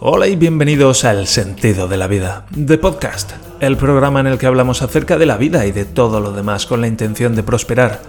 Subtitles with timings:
[0.00, 4.44] Hola y bienvenidos al Sentido de la Vida, The Podcast, el programa en el que
[4.44, 8.02] hablamos acerca de la vida y de todo lo demás con la intención de prosperar.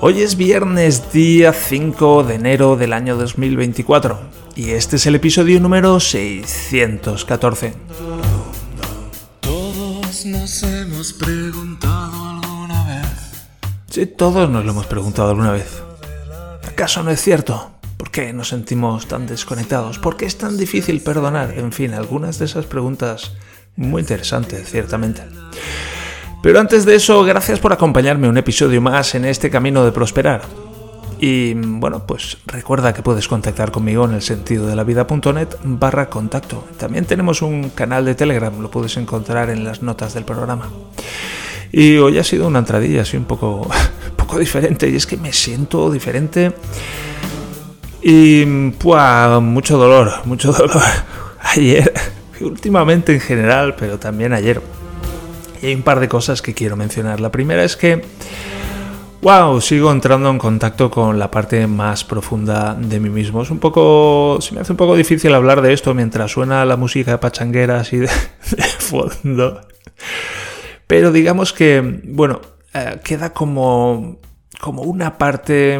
[0.00, 4.20] Hoy es viernes día 5 de enero del año 2024
[4.54, 7.74] y este es el episodio número 614.
[9.40, 13.08] Todos nos hemos preguntado alguna vez.
[13.90, 15.82] Sí, todos nos lo hemos preguntado alguna vez.
[16.68, 17.73] ¿Acaso no es cierto?
[17.96, 19.98] ¿Por qué nos sentimos tan desconectados?
[19.98, 21.54] ¿Por qué es tan difícil perdonar?
[21.56, 23.32] En fin, algunas de esas preguntas
[23.76, 25.22] muy interesantes, ciertamente.
[26.42, 30.42] Pero antes de eso, gracias por acompañarme un episodio más en este camino de prosperar.
[31.20, 36.10] Y bueno, pues recuerda que puedes contactar conmigo en el sentido de la vida.net barra
[36.10, 36.66] contacto.
[36.76, 40.68] También tenemos un canal de Telegram, lo puedes encontrar en las notas del programa.
[41.72, 43.62] Y hoy ha sido una entradilla así un poco,
[44.10, 46.52] un poco diferente, y es que me siento diferente
[48.06, 50.82] y pues mucho dolor, mucho dolor.
[51.40, 51.90] Ayer,
[52.42, 54.60] últimamente en general, pero también ayer.
[55.62, 57.20] Y hay un par de cosas que quiero mencionar.
[57.20, 58.02] La primera es que,
[59.22, 63.42] wow, sigo entrando en contacto con la parte más profunda de mí mismo.
[63.42, 66.76] Es un poco, se me hace un poco difícil hablar de esto mientras suena la
[66.76, 68.08] música de pachanguera así de,
[68.80, 69.60] fondo.
[70.86, 72.42] Pero digamos que, bueno,
[72.74, 74.18] eh, queda como,
[74.60, 75.78] como una parte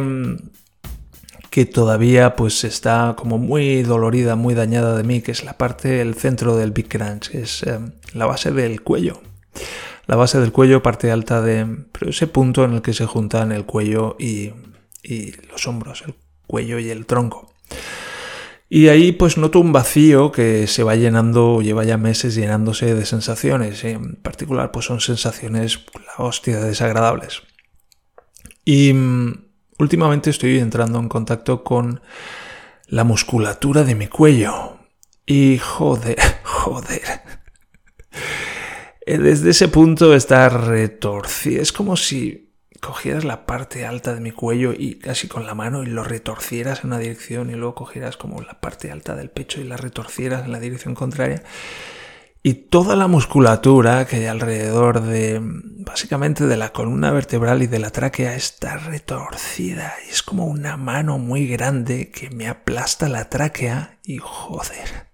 [1.55, 6.01] que todavía pues está como muy dolorida, muy dañada de mí, que es la parte,
[6.01, 7.79] el centro del Big Crunch, es eh,
[8.11, 9.21] la base del cuello.
[10.05, 13.53] La base del cuello, parte alta de pero ese punto en el que se juntan
[13.53, 14.51] el cuello y,
[15.01, 17.53] y los hombros, el cuello y el tronco.
[18.67, 23.05] Y ahí pues noto un vacío que se va llenando, lleva ya meses llenándose de
[23.05, 23.81] sensaciones.
[23.85, 27.43] En particular pues son sensaciones, la hostia, desagradables.
[28.65, 29.44] Y mm,
[29.77, 32.01] Últimamente estoy entrando en contacto con
[32.87, 34.77] la musculatura de mi cuello.
[35.25, 37.01] Y joder, joder.
[39.05, 41.61] Eh, desde ese punto está retorcido.
[41.61, 45.83] Es como si cogieras la parte alta de mi cuello y casi con la mano
[45.83, 49.59] y lo retorcieras en una dirección y luego cogieras como la parte alta del pecho
[49.59, 51.43] y la retorcieras en la dirección contraria
[52.47, 57.79] y toda la musculatura que hay alrededor de, básicamente de la columna vertebral y de
[57.79, 63.31] la tráquea está retorcida y es como una mano muy grande que me aplasta la
[63.31, 65.09] tráquea y joder.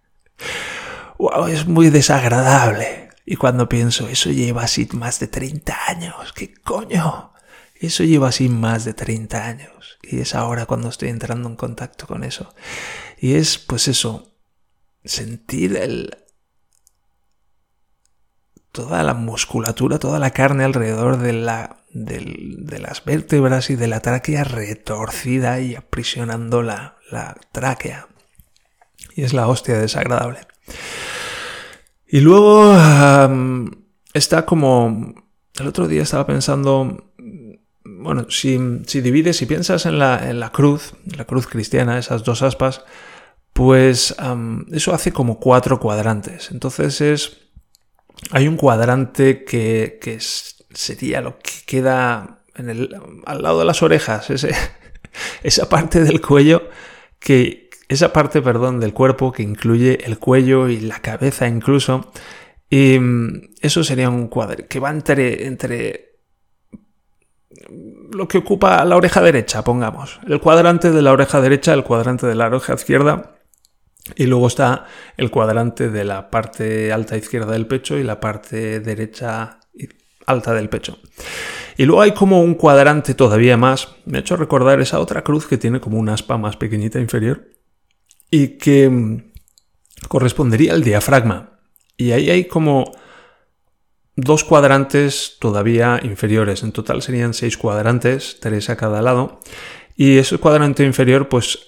[1.17, 3.07] Wow, es muy desagradable.
[3.25, 7.31] Y cuando pienso, eso lleva así más de 30 años, ¿qué coño?
[7.75, 9.99] Eso lleva así más de 30 años.
[10.03, 12.53] Y es ahora cuando estoy entrando en contacto con eso.
[13.17, 14.35] Y es, pues eso,
[15.05, 16.17] sentir el,
[18.71, 23.99] toda la musculatura, toda la carne alrededor de, la, de, las vértebras y de la
[23.99, 28.07] tráquea retorcida y aprisionando la, la tráquea.
[29.15, 30.39] Y es la hostia desagradable.
[32.07, 32.75] Y luego
[34.13, 35.15] está como...
[35.59, 37.11] El otro día estaba pensando,
[37.83, 42.23] bueno, si, si divides, si piensas en la, en la cruz, la cruz cristiana, esas
[42.23, 42.83] dos aspas,
[43.53, 44.15] pues
[44.71, 46.51] eso hace como cuatro cuadrantes.
[46.51, 47.40] Entonces es
[48.29, 50.19] hay un cuadrante que,
[50.73, 52.95] sería lo que queda en el,
[53.25, 54.53] al lado de las orejas, ese,
[55.43, 56.69] esa parte del cuello
[57.19, 62.11] que esa parte, perdón, del cuerpo que incluye el cuello y la cabeza incluso.
[62.69, 66.11] Y mm, eso sería un cuadrante que va entre, entre
[68.13, 70.19] lo que ocupa la oreja derecha, pongamos.
[70.25, 73.35] El cuadrante de la oreja derecha, el cuadrante de la oreja izquierda
[74.15, 74.85] y luego está
[75.17, 79.59] el cuadrante de la parte alta izquierda del pecho y la parte derecha
[80.25, 80.99] alta del pecho.
[81.77, 83.89] Y luego hay como un cuadrante todavía más.
[84.05, 87.49] Me ha hecho recordar esa otra cruz que tiene como una aspa más pequeñita inferior
[88.29, 89.31] y que mm,
[90.07, 91.59] correspondería al diafragma.
[91.97, 92.91] Y ahí hay como
[94.15, 96.63] dos cuadrantes todavía inferiores.
[96.63, 99.39] En total serían seis cuadrantes, tres a cada lado.
[99.95, 101.65] Y ese cuadrante inferior, pues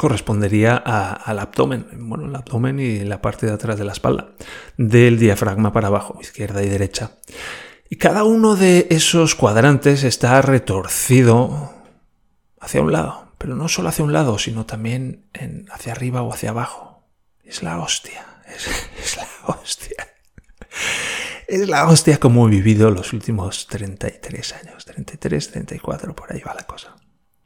[0.00, 4.30] correspondería al abdomen, bueno, el abdomen y la parte de atrás de la espalda,
[4.78, 7.18] del diafragma para abajo, izquierda y derecha.
[7.90, 11.74] Y cada uno de esos cuadrantes está retorcido
[12.58, 15.28] hacia un lado, pero no solo hacia un lado, sino también
[15.70, 17.06] hacia arriba o hacia abajo.
[17.44, 18.68] Es la hostia, es,
[19.04, 20.08] es la hostia.
[21.46, 26.54] Es la hostia como he vivido los últimos 33 años, 33, 34, por ahí va
[26.54, 26.96] la cosa.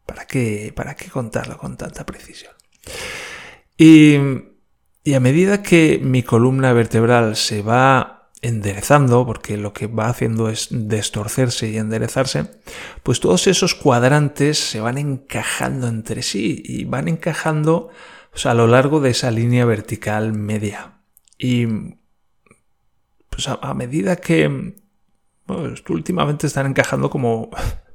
[0.06, 2.52] ¿Para qué, para contarlo con tanta precisión?
[3.76, 4.16] Y,
[5.02, 10.50] y a medida que mi columna vertebral se va enderezando, porque lo que va haciendo
[10.50, 12.50] es destorcerse y enderezarse,
[13.02, 17.88] pues todos esos cuadrantes se van encajando entre sí y van encajando
[18.44, 21.00] a lo largo de esa línea vertical media.
[21.38, 21.66] Y
[23.30, 24.74] pues a, medida que
[25.88, 27.50] últimamente están encajando como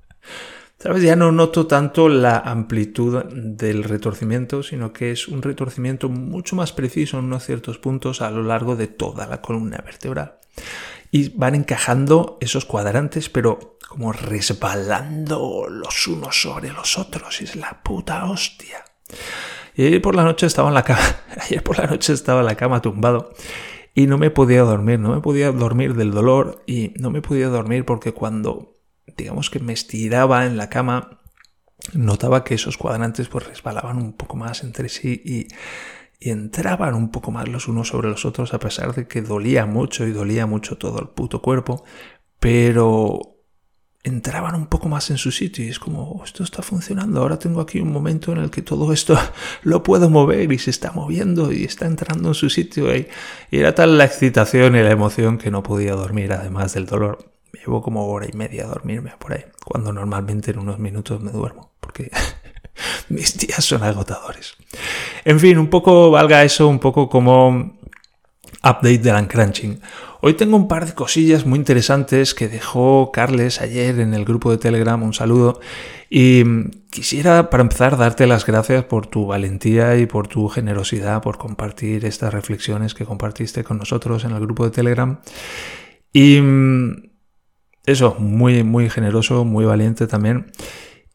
[0.82, 1.04] ¿Sabes?
[1.04, 6.72] Ya no noto tanto la amplitud del retorcimiento, sino que es un retorcimiento mucho más
[6.72, 10.36] preciso en unos ciertos puntos a lo largo de toda la columna vertebral.
[11.12, 17.42] Y van encajando esos cuadrantes, pero como resbalando los unos sobre los otros.
[17.42, 18.86] Es la puta hostia.
[19.76, 21.02] Y ayer por la noche estaba en la cama,
[21.42, 23.34] ayer por la noche estaba en la cama tumbado
[23.94, 27.50] y no me podía dormir, no me podía dormir del dolor y no me podía
[27.50, 28.79] dormir porque cuando
[29.18, 31.20] digamos que me estiraba en la cama,
[31.94, 35.48] notaba que esos cuadrantes pues resbalaban un poco más entre sí y,
[36.22, 40.06] entraban un poco más los unos sobre los otros a pesar de que dolía mucho
[40.06, 41.86] y dolía mucho todo el puto cuerpo,
[42.42, 43.38] pero
[44.04, 47.62] entraban un poco más en su sitio y es como, esto está funcionando, ahora tengo
[47.62, 49.18] aquí un momento en el que todo esto
[49.64, 53.08] lo puedo mover y se está moviendo y está entrando en su sitio y
[53.50, 57.82] era tal la excitación y la emoción que no podía dormir además del dolor llevo
[57.82, 61.72] como hora y media a dormirme por ahí, cuando normalmente en unos minutos me duermo,
[61.80, 62.12] porque
[63.10, 64.56] mis días son agotadores.
[65.26, 67.80] En fin, un poco valga eso, un poco como
[68.64, 69.82] update del uncrunching.
[70.22, 74.52] Hoy tengo un par de cosillas muy interesantes que dejó Carles ayer en el grupo
[74.52, 75.62] de Telegram, un saludo,
[76.10, 76.44] y
[76.90, 82.04] quisiera para empezar darte las gracias por tu valentía y por tu generosidad, por compartir
[82.04, 85.20] estas reflexiones que compartiste con nosotros en el grupo de Telegram.
[86.12, 86.42] Y
[87.92, 90.52] eso, muy, muy generoso, muy valiente también.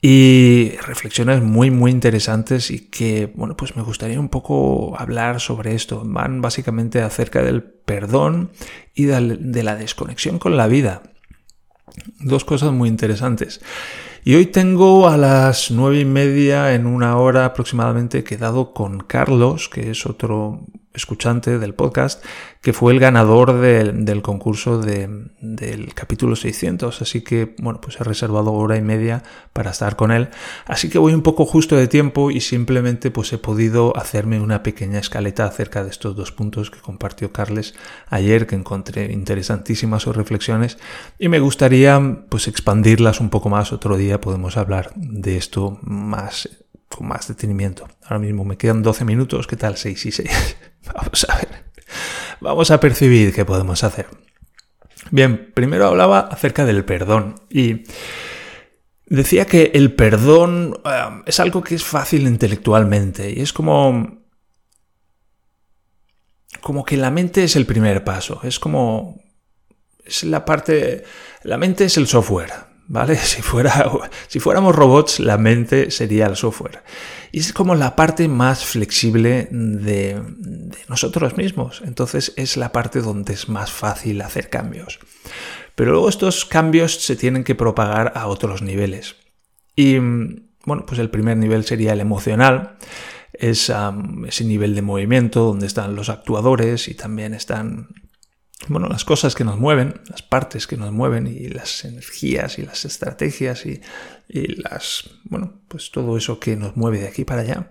[0.00, 5.74] Y reflexiones muy, muy interesantes y que, bueno, pues me gustaría un poco hablar sobre
[5.74, 6.02] esto.
[6.04, 8.50] Van básicamente acerca del perdón
[8.94, 11.02] y de la desconexión con la vida.
[12.20, 13.62] Dos cosas muy interesantes.
[14.24, 19.68] Y hoy tengo a las nueve y media, en una hora aproximadamente, quedado con Carlos,
[19.68, 22.24] que es otro escuchante del podcast,
[22.62, 27.02] que fue el ganador del concurso del capítulo 600.
[27.02, 30.28] Así que, bueno, pues he reservado hora y media para estar con él.
[30.66, 34.62] Así que voy un poco justo de tiempo y simplemente pues he podido hacerme una
[34.62, 37.74] pequeña escaleta acerca de estos dos puntos que compartió Carles
[38.08, 40.78] ayer, que encontré interesantísimas sus reflexiones
[41.18, 43.72] y me gustaría pues expandirlas un poco más.
[43.72, 46.63] Otro día podemos hablar de esto más
[46.94, 47.88] con más detenimiento.
[48.02, 49.76] Ahora mismo me quedan 12 minutos, ¿qué tal?
[49.76, 50.56] 6 y 6.
[50.94, 51.64] Vamos a ver.
[52.40, 54.06] Vamos a percibir qué podemos hacer.
[55.10, 57.84] Bien, primero hablaba acerca del perdón y
[59.06, 64.24] decía que el perdón eh, es algo que es fácil intelectualmente y es como
[66.60, 69.20] como que la mente es el primer paso, es como
[70.04, 71.04] es la parte
[71.42, 72.52] la mente es el software,
[72.86, 73.18] ¿vale?
[74.28, 76.82] Si, fuéramos robots, la mente sería el software.
[77.32, 80.20] Y es como la parte más flexible de,
[80.88, 81.82] nosotros mismos.
[81.84, 84.98] Entonces es la parte donde es más fácil hacer cambios.
[85.74, 89.16] Pero luego estos cambios se tienen que propagar a otros niveles.
[89.74, 92.76] Y bueno, pues el primer nivel sería el emocional.
[93.32, 93.72] Es
[94.28, 97.88] ese nivel de movimiento donde están los actuadores y también están
[98.68, 102.62] bueno, las cosas que nos mueven, las partes que nos mueven y las energías y
[102.62, 103.80] las estrategias y,
[104.62, 107.70] las, bueno, pues todo eso que nos mueve de aquí para allá.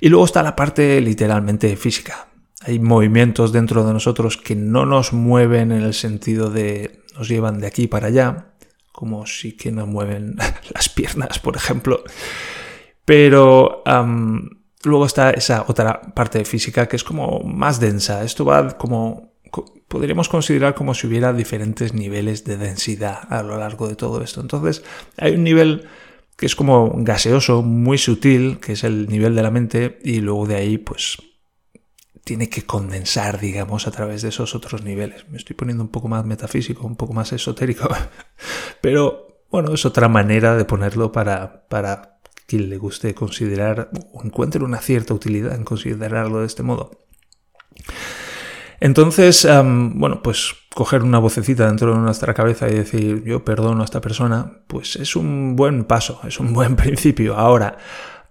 [0.00, 2.28] Y luego está la parte literalmente física.
[2.62, 7.60] Hay movimientos dentro de nosotros que no nos mueven en el sentido de nos llevan
[7.60, 8.52] de aquí para allá,
[8.92, 10.36] como sí que nos mueven
[10.74, 12.02] las piernas, por ejemplo.
[13.04, 13.82] Pero
[14.84, 18.22] luego está esa otra parte física que es como más densa.
[18.24, 19.27] Esto va como
[19.88, 24.40] podríamos considerar como si hubiera diferentes niveles de densidad a lo largo de todo esto.
[24.40, 24.84] Entonces,
[25.16, 25.88] hay un nivel
[26.36, 30.46] que es como gaseoso, muy sutil, que es el nivel de la mente, y luego
[30.46, 31.18] de ahí, pues,
[32.22, 35.28] tiene que condensar, digamos, a través de esos otros niveles.
[35.30, 37.88] Me estoy poniendo un poco más metafísico, un poco más esotérico,
[38.80, 44.62] pero bueno, es otra manera de ponerlo para, para quien le guste considerar o encuentre
[44.62, 47.07] una cierta utilidad en considerarlo de este modo.
[48.80, 53.84] Entonces, bueno, pues coger una vocecita dentro de nuestra cabeza y decir yo perdono a
[53.84, 57.36] esta persona, pues es un buen paso, es un buen principio.
[57.36, 57.78] Ahora,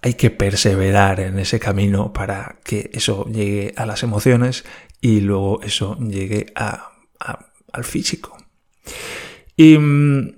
[0.02, 4.64] hay que perseverar en ese camino para que eso llegue a las emociones
[5.02, 8.38] y luego eso llegue al físico.
[9.56, 10.38] Y mm,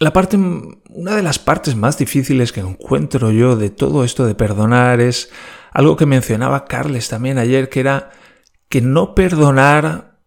[0.00, 4.34] la parte, una de las partes más difíciles que encuentro yo de todo esto de
[4.34, 5.30] perdonar es
[5.72, 8.10] algo que mencionaba Carles también ayer, que era
[8.68, 10.18] que no perdonar,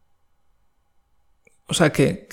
[1.67, 2.27] o sea, que,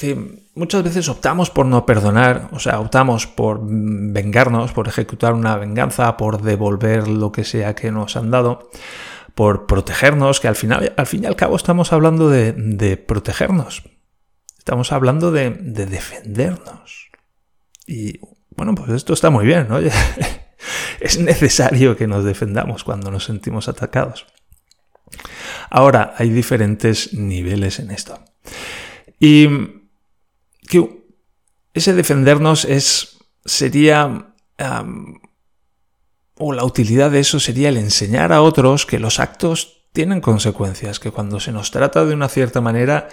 [0.55, 6.17] muchas veces optamos por no perdonar, o sea, optamos por vengarnos, por ejecutar una venganza,
[6.17, 8.71] por devolver lo que sea que nos han dado,
[9.35, 13.83] por protegernos, que al final, al fin y al cabo estamos hablando de, protegernos.
[14.59, 17.11] Estamos hablando de, de, defendernos.
[17.87, 18.19] Y
[18.51, 19.79] bueno, pues esto está muy bien, ¿no?
[21.01, 24.27] es necesario que nos defendamos cuando nos sentimos atacados.
[25.71, 28.19] Ahora, hay diferentes niveles en esto.
[29.19, 29.49] Y
[30.69, 31.05] que
[31.75, 34.35] ese defendernos es, sería,
[36.39, 41.01] o la utilidad de eso sería el enseñar a otros que los actos tienen consecuencias,
[41.01, 43.09] que cuando se nos trata de una cierta manera,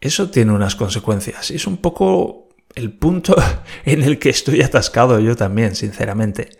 [0.00, 1.50] eso tiene unas consecuencias.
[1.50, 3.34] Es un poco el punto
[3.84, 6.50] en el que estoy atascado yo también, sinceramente.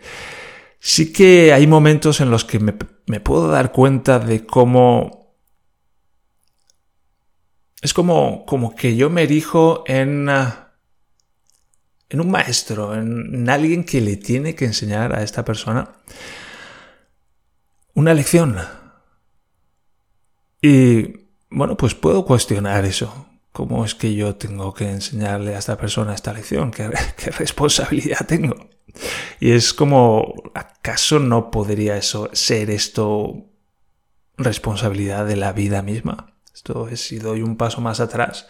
[0.79, 2.73] Sí que hay momentos en los que me,
[3.19, 5.17] puedo dar cuenta de cómo
[7.81, 10.73] es como, como que yo me erijo en, ah,
[12.09, 15.93] en un maestro, en, alguien que le tiene que enseñar a esta persona
[17.93, 18.57] una lección.
[20.61, 23.25] Y bueno, pues puedo cuestionar eso.
[23.51, 26.71] ¿Cómo es que yo tengo que enseñarle a esta persona esta lección?
[26.71, 28.69] ¿Qué, qué responsabilidad tengo?
[29.39, 33.45] Y es como, ¿acaso no podría eso ser esto
[34.37, 36.33] responsabilidad de la vida misma?
[36.53, 38.47] Esto es, si doy un paso más atrás,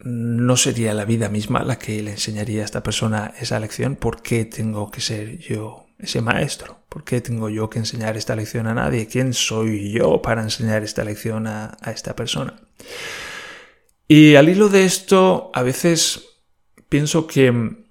[0.00, 3.96] no sería la vida misma la que le enseñaría a esta persona esa lección.
[3.96, 6.80] ¿Por qué tengo que ser yo ese maestro?
[6.90, 9.06] ¿Por qué tengo yo que enseñar esta lección a nadie?
[9.06, 12.60] ¿Quién soy yo para enseñar esta lección a, a esta persona?
[14.06, 16.26] Y al hilo de esto, a veces
[16.90, 17.83] pienso que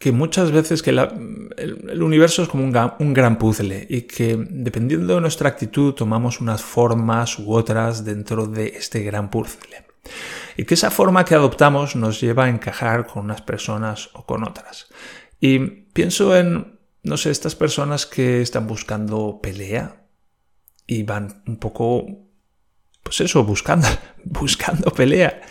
[0.00, 5.20] que muchas veces que el, universo es como un, gran puzzle y que dependiendo de
[5.20, 9.84] nuestra actitud tomamos unas formas u otras dentro de este gran puzzle.
[10.56, 14.42] Y que esa forma que adoptamos nos lleva a encajar con unas personas o con
[14.42, 14.86] otras.
[15.38, 20.06] Y pienso en, no sé, estas personas que están buscando pelea
[20.86, 22.06] y van un poco,
[23.02, 23.86] pues eso, buscando,
[24.24, 25.42] buscando pelea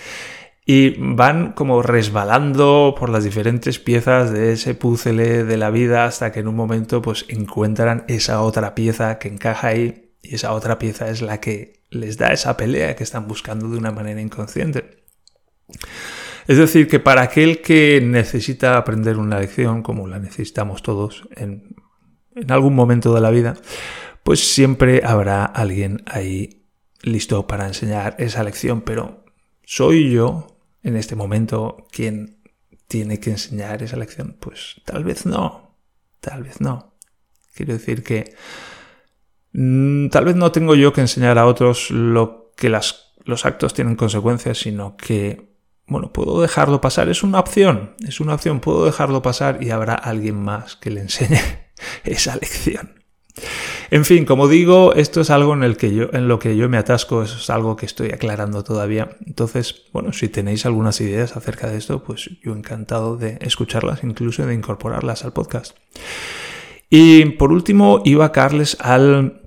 [0.72, 6.32] y van como resbalando por las diferentes piezas de ese puzzle de la vida hasta
[6.32, 10.78] que en un momento pues encuentran esa otra pieza que encaja ahí y esa otra
[10.78, 15.06] pieza es la que les da esa pelea que están buscando de una manera inconsciente.
[16.48, 21.78] Es decir, que para aquel que necesita aprender una lección, como la necesitamos todos en,
[22.36, 23.56] en algún momento de la vida,
[24.24, 26.68] pues siempre habrá alguien ahí
[27.02, 29.26] listo para enseñar esa lección, pero
[29.66, 32.40] soy yo en este momento quien
[32.88, 34.38] tiene que enseñar esa lección?
[34.40, 35.76] Pues tal vez no,
[36.20, 36.96] tal vez no.
[37.54, 38.36] Quiero decir que
[39.54, 43.74] mm, tal vez no tengo yo que enseñar a otros lo que las, los actos
[43.74, 45.56] tienen consecuencias, sino que,
[45.88, 47.10] bueno, puedo dejarlo pasar.
[47.10, 51.02] Es una opción, es una opción, puedo dejarlo pasar y habrá alguien más que le
[51.02, 51.40] enseñe
[52.04, 53.04] esa lección.
[53.92, 56.70] En fin, como digo, esto es algo en, el que yo, en lo que yo
[56.70, 59.18] me atasco, es algo que estoy aclarando todavía.
[59.26, 64.46] Entonces, bueno, si tenéis algunas ideas acerca de esto, pues yo encantado de escucharlas, incluso
[64.46, 65.76] de incorporarlas al podcast.
[66.90, 69.42] Y por último, iba a caerles al,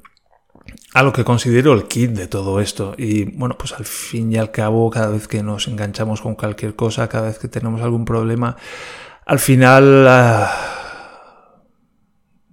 [0.92, 2.94] a lo que considero el kit de todo esto.
[2.98, 6.74] Y bueno, pues al fin y al cabo, cada vez que nos enganchamos con cualquier
[6.74, 8.56] cosa, cada vez que tenemos algún problema,
[9.24, 10.06] al final...
[10.08, 10.81] Ah,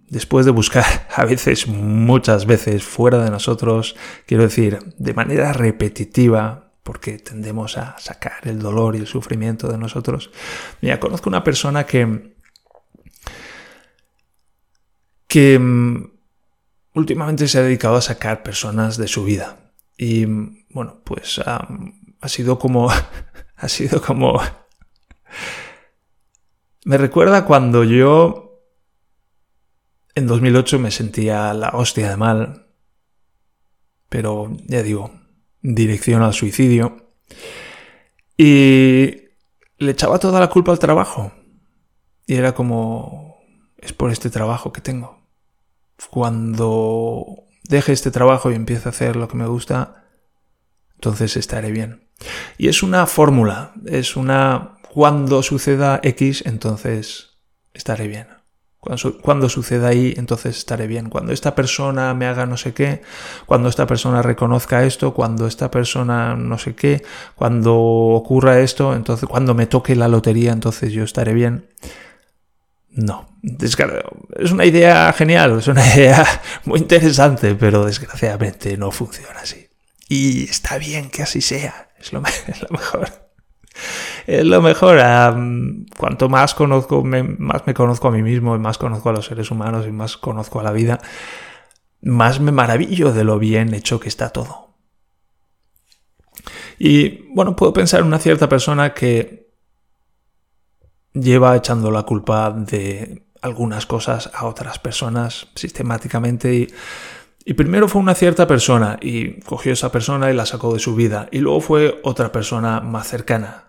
[0.10, 0.86] después de buscar
[1.16, 7.98] a veces, muchas veces fuera de nosotros, quiero decir, de manera repetitiva, porque tendemos a
[8.00, 10.32] sacar el dolor y el sufrimiento de nosotros.
[10.82, 12.36] Mira, conozco una persona que,
[15.28, 16.12] que mm,
[16.96, 19.72] últimamente se ha dedicado a sacar personas de su vida.
[19.98, 20.25] Y
[20.72, 22.89] bueno, pues ha sido como,
[23.56, 24.42] ha sido como,
[26.86, 28.49] me recuerda cuando yo
[30.16, 32.68] en 2008 me sentía la hostia de mal,
[34.10, 35.12] pero ya digo,
[35.62, 37.12] dirección al suicidio.
[38.38, 39.30] Y
[39.78, 41.32] le echaba toda la culpa al trabajo.
[42.25, 43.38] Y era como,
[43.78, 45.28] es por este trabajo que tengo.
[46.10, 47.25] Cuando
[47.63, 50.06] deje este trabajo y empiece a hacer lo que me gusta,
[50.96, 52.10] entonces estaré bien.
[52.58, 57.38] Y es una fórmula, es una, cuando suceda X, entonces
[57.74, 58.38] estaré bien.
[58.80, 61.10] Cuando, suceda ahí, entonces estaré bien.
[61.10, 63.02] Cuando esta persona me haga no sé qué,
[63.46, 67.04] cuando esta persona reconozca esto, cuando esta persona no sé qué,
[67.36, 71.68] cuando ocurra esto, entonces cuando me toque la lotería, entonces yo estaré bien.
[72.92, 73.30] No,
[74.38, 76.26] es una idea genial, es una idea
[76.64, 79.68] muy interesante, pero desgraciadamente no funciona así.
[80.08, 83.30] Y está bien que así sea, Es lo, es lo mejor.
[84.30, 85.00] Es lo mejor.
[85.98, 89.50] cuanto más conozco, más me conozco a mí mismo y más conozco a los seres
[89.50, 91.00] humanos y más conozco a la vida,
[92.04, 94.76] más me maravillo de lo bien hecho que está todo.
[96.78, 99.50] Y bueno, puedo pensar en una cierta persona que
[101.14, 106.70] lleva echando la culpa de algunas cosas a otras personas sistemáticamente
[107.46, 110.94] y, primero fue una cierta persona y cogió esa persona y la sacó de su
[110.94, 113.69] vida y luego fue otra persona más cercana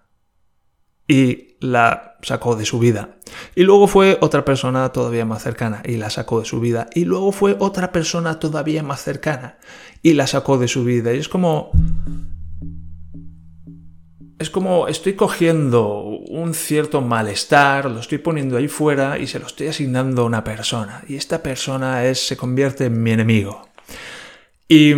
[1.10, 3.16] y la sacó de su vida
[3.56, 7.04] y luego fue otra persona todavía más cercana y la sacó de su vida y
[7.04, 9.58] luego fue otra persona todavía más cercana
[10.04, 11.72] y la sacó de su vida y es como
[14.38, 19.46] es como estoy cogiendo un cierto malestar, lo estoy poniendo ahí fuera y se lo
[19.46, 21.04] estoy asignando a una persona.
[21.06, 23.68] Y esta persona es, se convierte en mi enemigo.
[24.66, 24.94] Y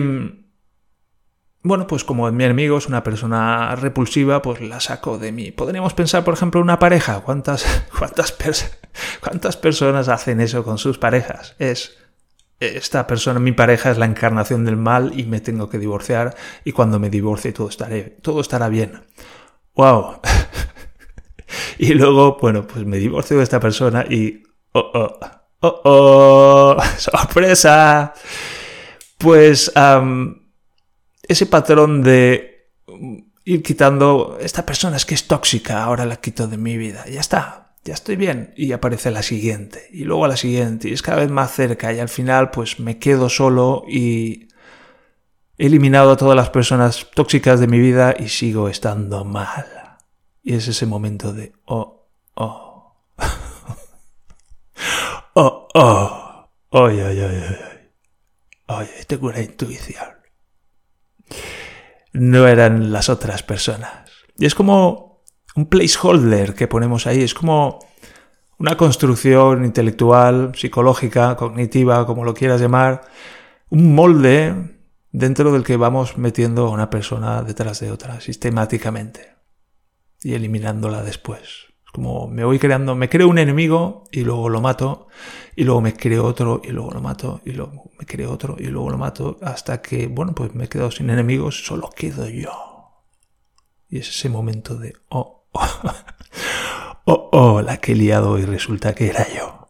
[1.65, 5.53] bueno, pues como mi enemigo es una persona repulsiva, pues la saco de mí.
[5.53, 7.21] Podríamos pensar, por ejemplo, una pareja.
[7.21, 7.65] ¿Cuántas,
[7.99, 8.37] cuántas,
[9.21, 11.55] cuántas personas hacen eso con sus parejas?
[11.59, 11.97] Es
[12.59, 16.73] esta persona, mi pareja, es la encarnación del mal y me tengo que divorciar y
[16.73, 19.05] cuando me divorcie todo, estaré, todo estará bien.
[19.75, 20.21] ¡Wow!
[21.79, 24.43] y luego, bueno, pues me divorcio de esta persona y...
[24.73, 25.19] ¡Oh, oh!
[25.61, 26.83] ¡Oh, oh!
[26.99, 28.15] ¡Sorpresa!
[29.19, 29.73] Pues
[31.33, 32.71] ese patrón de
[33.45, 34.39] ir quitando...
[34.41, 37.05] Esta persona es que es tóxica, ahora la quito de mi vida.
[37.09, 41.03] Ya está ya estoy bien y aparece la siguiente y luego la siguiente y es
[41.03, 44.49] cada vez más cerca y al final pues me quedo solo y
[45.59, 49.67] he eliminado a todas las personas tóxicas de mi vida y sigo estando mal.
[50.43, 52.97] Y es ese momento de oh, oh.
[55.35, 56.49] oh, oh.
[56.71, 57.59] Oye, oye, oye,
[58.69, 59.05] oye.
[59.07, 60.12] tengo una intuición.
[62.13, 64.11] No eran las otras personas.
[64.37, 65.23] Y es como
[65.55, 67.23] un placeholder que ponemos ahí.
[67.23, 67.79] Es como
[68.59, 73.03] una construcción intelectual, psicológica, cognitiva, como lo quieras llamar,
[73.71, 74.79] un molde
[75.11, 79.35] dentro del que vamos metiendo a una persona detrás de otra sistemáticamente
[80.23, 81.72] y eliminándola después.
[81.93, 85.09] Como me voy creando, me creo un enemigo y luego lo mato
[85.55, 88.65] y luego me creo otro y luego lo mato y luego me creo otro y
[88.65, 92.51] luego lo mato hasta que, bueno, pues me he quedado sin enemigos, solo quedo yo.
[93.91, 95.45] Y es ese momento de, oh,
[97.05, 99.69] oh, oh, la que he liado y resulta que era yo.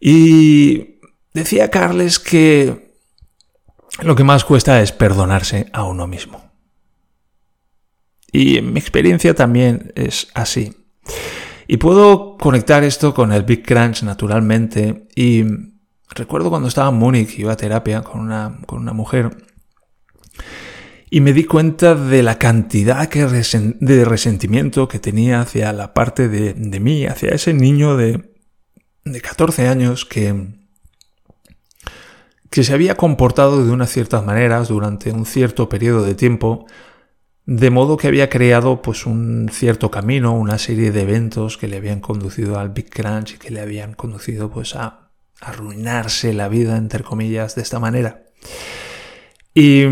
[0.00, 1.00] Y
[1.34, 2.94] decía Carles que
[4.00, 6.47] lo que más cuesta es perdonarse a uno mismo.
[8.32, 10.74] Y mi experiencia también es así.
[11.66, 15.06] Y puedo conectar esto con el Big Crunch naturalmente.
[15.14, 15.44] Y
[16.10, 19.36] recuerdo cuando estaba en Múnich, iba a terapia con una, con una mujer
[21.10, 26.80] y me di cuenta de la cantidad de resentimiento que tenía hacia la parte de,
[26.80, 28.34] mí, hacia ese niño de,
[29.04, 30.54] de 14 años que,
[32.50, 36.66] que se había comportado de unas ciertas maneras durante un cierto periodo de tiempo,
[37.48, 41.78] de modo que había creado pues un cierto camino, una serie de eventos que le
[41.78, 45.08] habían conducido al Big Crunch y que le habían conducido pues a
[45.40, 48.24] arruinarse la vida entre comillas de esta manera.
[49.54, 49.86] Y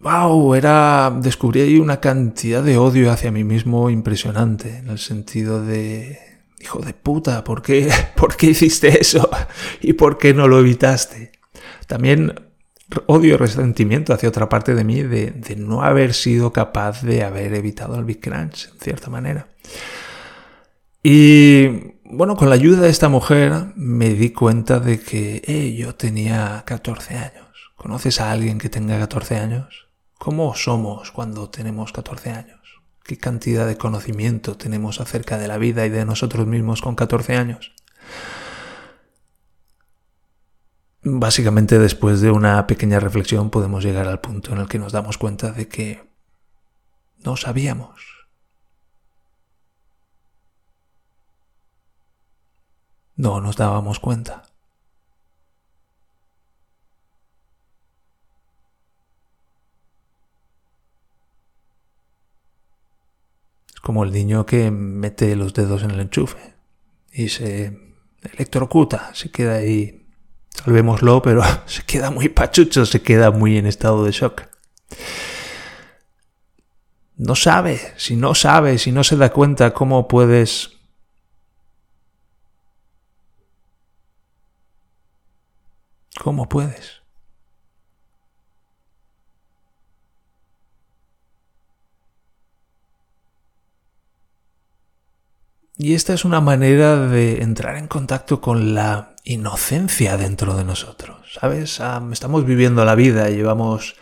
[0.00, 5.64] wow, era, descubrí ahí una cantidad de odio hacia mí mismo impresionante, en el sentido
[5.64, 6.18] de,
[6.60, 9.30] hijo de puta, ¿por qué, ¿por qué hiciste eso?
[9.80, 11.32] ¿Y por qué no lo evitaste?
[11.86, 12.34] También
[13.06, 17.22] odio y resentimiento hacia otra parte de mí de, de, no haber sido capaz de
[17.24, 19.48] haber evitado el Big Crunch, en cierta manera.
[21.02, 26.62] Y bueno, con la ayuda de esta mujer me di cuenta de que yo tenía
[26.66, 27.72] 14 años.
[27.76, 29.88] ¿Conoces a alguien que tenga 14 años?
[30.18, 32.60] ¿Cómo somos cuando tenemos 14 años?
[33.02, 37.36] ¿Qué cantidad de conocimiento tenemos acerca de la vida y de nosotros mismos con 14
[37.36, 37.72] años?
[41.04, 45.18] Básicamente después de una pequeña reflexión podemos llegar al punto en el que nos damos
[45.18, 46.02] cuenta de que
[47.24, 48.26] no sabíamos.
[53.16, 54.42] No nos dábamos cuenta.
[63.84, 66.54] como el niño que mete los dedos en el enchufe
[67.12, 67.78] y se
[68.22, 70.03] electrocuta, se queda ahí,
[70.54, 74.42] salvémoslo, pero se queda muy pachucho, se queda muy en estado de shock.
[77.16, 80.74] No sabe, si no sabe, si no se da cuenta cómo puedes
[86.24, 87.03] ¿Cómo puedes?
[95.76, 101.16] Y esta es una manera de entrar en contacto con la inocencia dentro de nosotros.
[101.40, 101.80] ¿Sabes?
[102.12, 103.96] estamos viviendo la vida llevamos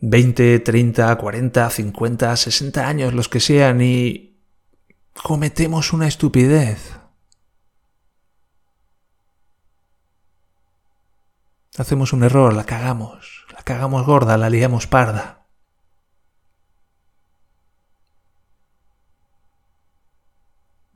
[0.00, 4.40] 20, 30, 40, 50, 60 años, los que sean, y
[5.22, 6.96] cometemos una estupidez.
[11.76, 15.41] Hacemos un error, la cagamos, la cagamos gorda, la liamos parda.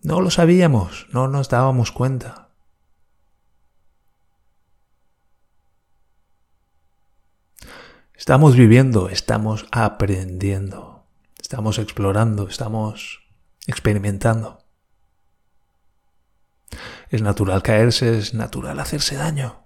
[0.06, 2.50] No lo sabíamos, no nos dábamos cuenta.
[8.14, 11.04] Estamos viviendo, estamos aprendiendo,
[11.40, 13.26] estamos explorando, estamos
[13.66, 14.60] experimentando.
[17.10, 19.65] Es natural caerse, es natural hacerse daño.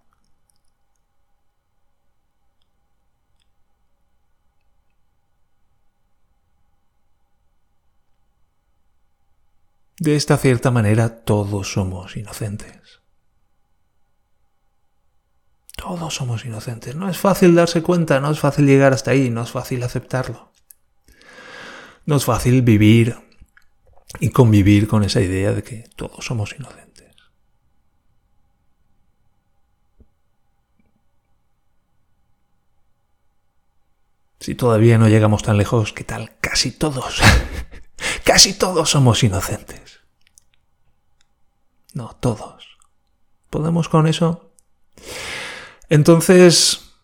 [10.01, 13.03] De esta cierta manera todos somos inocentes.
[15.77, 16.97] Todos somos inocentes.
[16.97, 20.53] No es fácil darse cuenta, no es fácil llegar hasta ahí, no es fácil aceptarlo.
[22.07, 23.15] No es fácil vivir
[24.21, 27.15] y convivir con esa idea de que todos somos inocentes.
[34.41, 36.39] Si todavía no llegamos tan lejos, ¿qué tal?
[36.41, 37.21] Casi todos.
[38.41, 40.01] Casi todos somos inocentes.
[41.93, 42.79] No, todos.
[43.51, 44.55] ¿Podemos con eso?
[45.91, 46.95] Entonces,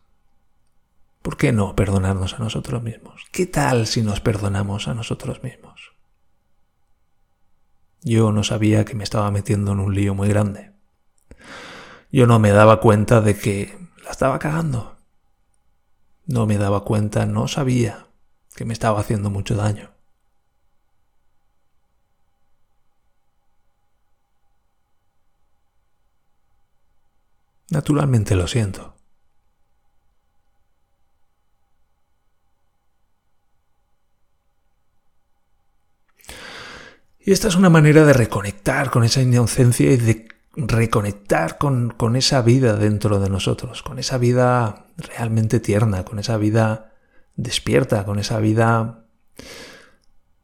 [1.20, 3.22] ¿por qué no perdonarnos a nosotros mismos?
[3.32, 5.92] ¿Qué tal si nos perdonamos a nosotros mismos?
[8.00, 10.72] Yo no sabía que me estaba metiendo en un lío muy grande.
[12.10, 14.96] Yo no me daba cuenta de que la estaba cagando.
[16.24, 18.06] No me daba cuenta, no sabía
[18.54, 19.95] que me estaba haciendo mucho daño.
[27.70, 28.96] Naturalmente lo siento.
[37.18, 42.14] Y esta es una manera de reconectar con esa inocencia y de reconectar con, con,
[42.14, 46.94] esa vida dentro de nosotros, con esa vida realmente tierna, con esa vida
[47.34, 49.06] despierta, con esa vida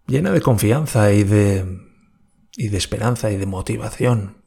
[0.08, 1.80] llena de confianza y de,
[2.56, 4.41] y de esperanza y de motivación.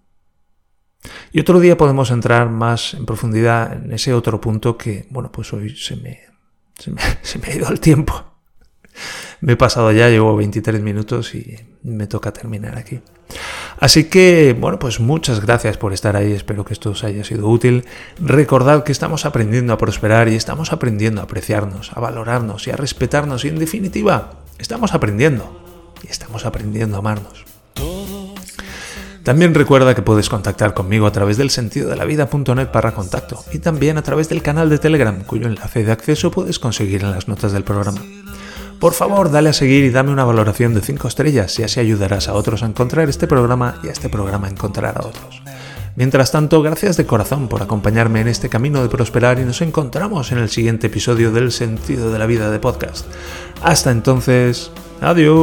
[1.31, 5.51] Y otro día podemos entrar más en profundidad en ese otro punto que, bueno, pues
[5.53, 6.21] hoy se me,
[6.77, 7.01] se me,
[7.51, 8.23] ha ido el tiempo.
[9.41, 13.01] Me he pasado ya, llevo 23 minutos y me toca terminar aquí.
[13.79, 17.49] Así que, bueno, pues muchas gracias por estar ahí, espero que esto os haya sido
[17.49, 17.85] útil.
[18.19, 22.77] Recordad que estamos aprendiendo a prosperar y estamos aprendiendo a apreciarnos, a valorarnos y a
[22.77, 25.61] respetarnos y en definitiva, estamos aprendiendo
[26.03, 27.54] y estamos aprendiendo a amarnos.
[29.25, 33.43] También recuerda que puedes contactar conmigo a través del sentido de la vida.net para contacto
[33.51, 37.09] y también a través del canal de Telegram, cuyo enlace de acceso puedes conseguir en
[37.09, 38.01] las notas del programa.
[38.79, 42.27] Por favor, dale a seguir y dame una valoración de 5 estrellas y así ayudarás
[42.27, 45.41] a otros a encontrar este programa y a este programa a encontrar a otros.
[45.95, 50.31] Mientras tanto, gracias de corazón por acompañarme en este camino de prosperar y nos encontramos
[50.33, 53.07] en el siguiente episodio del Sentido de la Vida de Podcast.
[53.63, 54.69] Hasta entonces,
[55.01, 55.35] adiós.